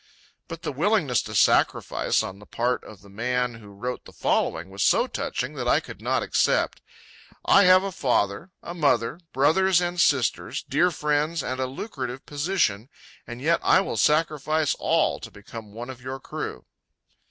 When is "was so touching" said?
4.71-5.53